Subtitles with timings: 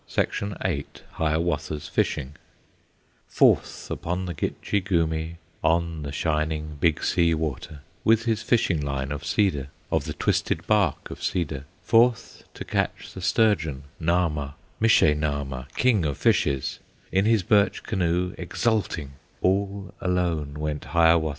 [0.09, 0.55] VIII
[1.11, 2.33] Hiawatha's Fishing
[3.27, 9.11] Forth upon the Gitche Gumee, On the shining Big Sea Water, With his fishing line
[9.11, 15.15] of cedar, Of the twisted bark of cedar, Forth to catch the sturgeon Nahma, Mishe
[15.15, 16.79] Nahma, King of Fishes,
[17.11, 19.11] In his birch canoe exulting
[19.43, 21.29] All alone went Hiawatha.